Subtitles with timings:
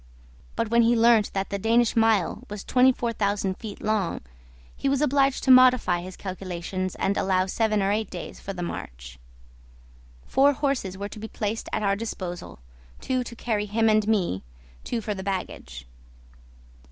[0.55, 4.21] But when he learnt that the Danish mile was 24,000 feet long,
[4.75, 8.63] he was obliged to modify his calculations and allow seven or eight days for the
[8.63, 9.19] march.
[10.25, 12.57] Four horses were to be placed at our disposal
[12.99, 14.41] two to carry him and me,
[14.83, 15.85] two for the baggage.